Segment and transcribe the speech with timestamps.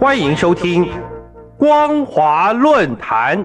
[0.00, 0.86] 欢迎收听
[1.58, 3.38] 《光华论坛》。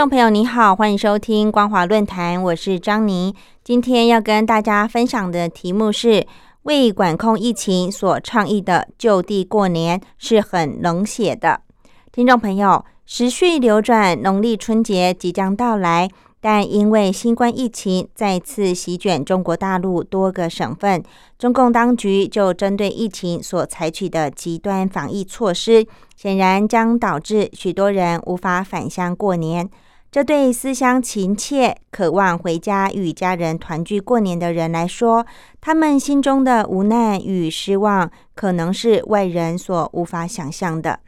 [0.00, 3.34] 众朋友，你好，欢迎收听光华论坛，我是张妮。
[3.62, 6.26] 今天要跟大家分享的题目是：
[6.62, 11.60] 为管控疫情所倡议的就地过年是很冷血的。
[12.10, 16.08] 听众朋友，时序流转，农历春节即将到来，
[16.40, 21.02] 但因为新冠疫情再次席卷中国大陆多个省份，
[21.38, 25.86] 中共当局就针对疫情所采取的极端防疫措施。
[26.16, 29.68] 显然将导致许多人无法返乡过年，
[30.10, 35.24] 这对思乡情切、渴望回家与家人团聚过年的人来说，
[35.60, 40.98] 他们心中的无奈与失望，可能是外人所无法想象的。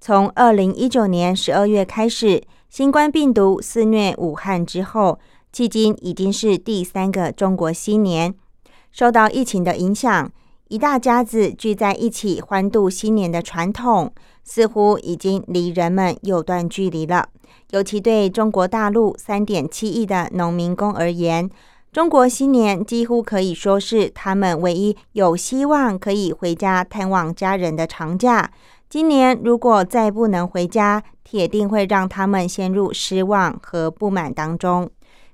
[0.00, 5.18] 从二零一九年十二月开始，新冠病毒肆虐武汉之后，
[5.52, 8.34] 迄今已经是第三个中国新年。
[8.90, 10.32] 受到疫情的影响，
[10.68, 14.10] 一大家子聚在一起欢度新年的传统。
[14.48, 17.28] 似乎已经离人们有段距离了。
[17.72, 21.50] 尤其对中国大陆三点七亿的农民工而言，
[21.92, 28.50] 中国新年几乎可以说是他们唯一有希望可以回家探望家人的长假。
[28.88, 34.88] 今年如果再不能回家，铁定会让他们陷入失望和不满当中。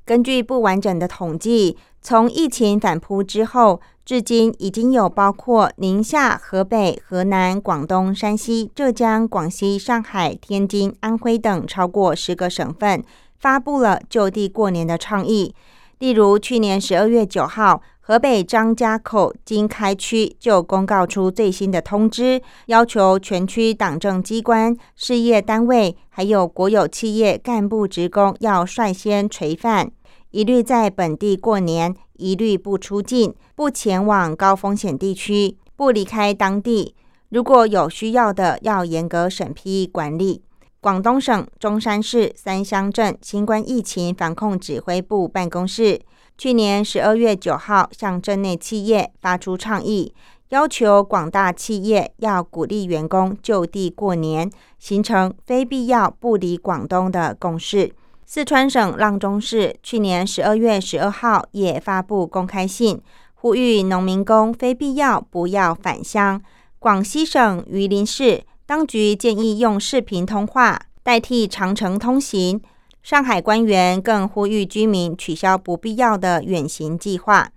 [0.04, 3.80] 根据不完整的统计，从疫情反扑之后。
[4.04, 13.02] 至今已经有包括宁夏、河北、河南、广东、山西、浙江、广西、上海、天津、安徽等超过十个省份
[13.38, 15.54] 发布了就地过年的倡议。
[16.00, 29.90] 例如，去年十二月九号，河北张家口经开区就公告出最新的通知，要求全区党政机关、事业单位还有国有企业干部职工要率先垂范，
[30.34, 31.94] 一律在本地过年。
[32.14, 36.96] 一律不出境，不前往高风险地区，不离开当地。
[37.28, 40.42] 如果有需要的，要严格审批管理。
[40.80, 46.00] 广东省中山市三乡镇新冠疫情防控指挥部办公室
[46.36, 50.12] 去年十二月九号向镇内企业发出倡议，
[50.48, 57.92] 要求广大企业要鼓励员工就地过年，形成非必要不离广东的共识。
[58.34, 63.00] 四川省阆中市去年十二月十二号也发布公开信，
[63.32, 66.42] 呼吁农民工非必要不要返乡。
[66.80, 72.60] 广西省榆林市当局建议用视频通话代替长城通行。
[73.04, 77.48] 上海官员更呼吁居民取消不必要的远行计划。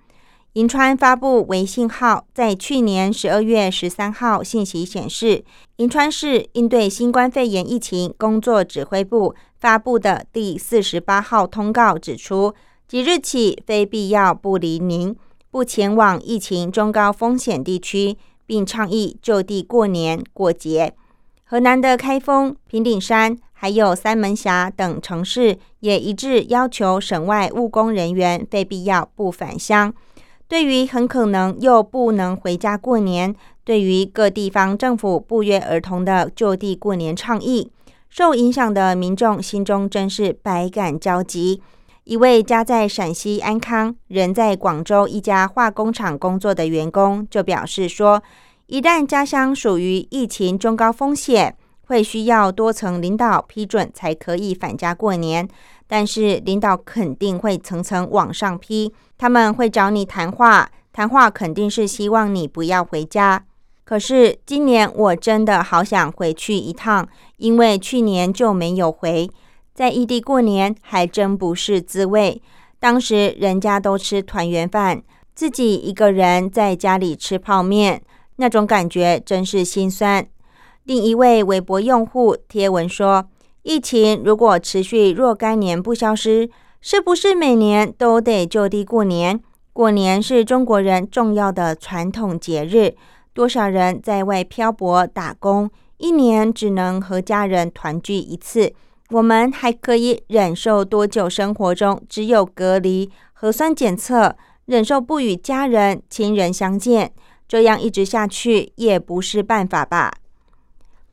[0.57, 5.43] 银川发布微信号，在去年十二月十三号信息显示，
[5.75, 12.55] 银川市应对新冠肺炎疫情工作指挥部发布的第四十八号通告指出，
[12.87, 15.15] 即日起非必要不离宁，
[15.51, 18.17] 不前往疫情中高风险地区，
[18.47, 20.95] 并倡议就地过年过节。
[21.43, 29.93] 河南的开封、平顶山还有三门峡等城市也一致要求省外务工人员非必要不返乡。
[30.47, 37.69] 对于很可能又不能回家过年，对于各地方政府不约而同的就地过年倡议，
[38.09, 41.61] 受影响的民众心中真是百感交集。
[42.05, 48.23] 一位家在陕西安康、人在广州一家化工厂工作的员工就表示说
[48.67, 55.47] ：“一旦家乡属于疫情中高风险，会需要多层领导批准才可以返家过年。”
[55.89, 63.45] 但是领导肯定会层层往上批，他们会找你谈话，谈话肯定是希望你不要回家。
[63.85, 69.29] 可是今年我真的好想回去一趟，因为去年就没有回，
[69.73, 72.41] 在异地过年还真不是滋味。
[72.79, 75.01] 当时人家都吃团圆饭，
[75.33, 78.01] 自己一个人在家里吃泡面，
[78.35, 80.27] 那种感觉真是心酸。
[80.87, 83.27] 另一位微博用户贴文说。
[83.63, 86.49] 疫情如果持续若干年不消失，
[86.79, 89.37] 是不是每年都得就地过年？
[89.73, 92.95] 过年是中国人重要的传统节日，
[93.33, 98.71] 多少人在外漂泊打工，一年只能和家人团聚一次。
[99.09, 101.29] 我们还可以忍受多久？
[101.29, 104.33] 生活中只有隔离、核酸检测，
[104.67, 107.11] 忍受不与家人亲人相见，
[107.45, 110.13] 这样一直下去也不是办法吧？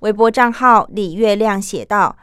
[0.04, 2.14] 微博账号李月亮写道。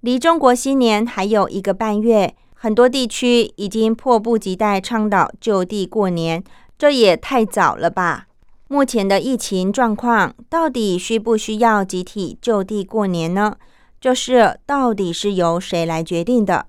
[0.00, 6.42] 离中国新年还有一个半月，很多地区已经迫不及待倡导就地过年，
[6.78, 8.26] 这也太早了吧？
[8.68, 13.56] 目前的疫情状况，到底需不需要集体就地过年呢？
[14.00, 16.66] 这事到底是由谁来决定的？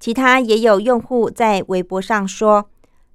[0.00, 2.68] 其他也有用户在微博上说：“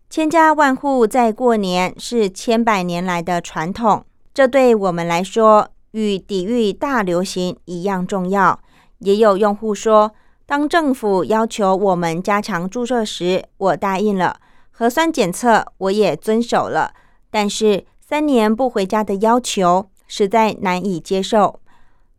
[0.10, 8.60] 千家万户在过年是千百年来的传统，这对我们来说与抵御大流行一样重要。”
[9.00, 10.12] 也有用户说
[10.46, 14.38] ：“当政府要求我们加强注射时，我答应了；
[14.72, 16.94] 核酸检测我也遵守了，
[17.30, 21.60] 但是。”三年不回家的要求实在难以接受。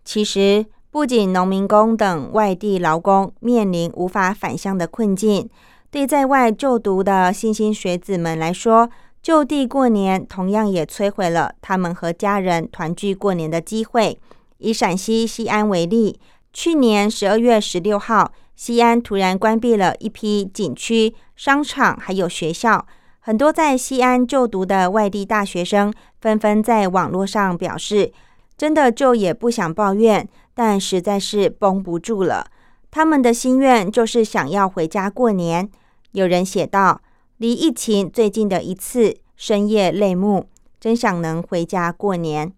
[0.05, 5.49] 其实，不仅农民工等外地劳工面临无法返乡的困境，
[5.91, 8.91] 对在外就读的莘莘学子们来说，
[9.23, 14.19] 就地过年同样也摧毁了他们和家人团聚过年的机会。
[14.59, 16.19] 以陕西西安为例，
[16.53, 22.87] 去年十二月十六号，西安突然关闭了一批景区、商场还有学校。
[23.21, 28.11] 很多在西安就读的外地大学生纷纷在网络上表示
[28.57, 32.47] ：“真的就也不想抱怨，但实在是绷不住了。
[32.91, 35.69] 他们的心愿就是想要回家过年。”
[36.13, 37.03] 有人写道
[37.39, 40.49] ：“离疫情最近的一次，深夜泪目，
[40.81, 42.53] 真想能回家过年。”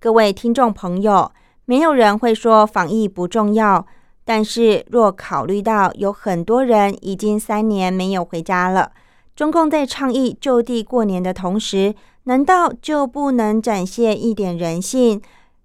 [0.00, 1.30] 各位听众朋友，
[1.66, 3.86] 没有人会说防疫不重要，
[4.24, 8.92] 但是若考虑到有很多人已经三年没有回家了。
[9.36, 11.94] 中共在倡议就地过年的同时，
[12.24, 15.20] 难道就不能展现一点人性，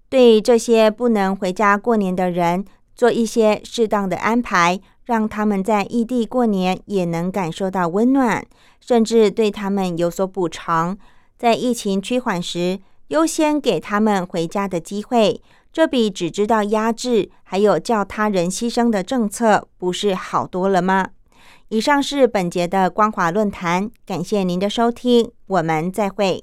[0.09, 2.65] 对这些不能回家过年的人
[2.95, 8.45] 做一些适当的安排，让他们在异地过年也能感受到温暖，
[8.79, 10.97] 甚至对他们有所补偿，
[11.37, 21.09] 在疫情趋缓时优先给他们回家的机会，这比只知道压制还有叫他人牺牲的政策，不是好多了吗？
[21.69, 26.33] 以上是本节的光华论坛，感谢您的收听，我们再会。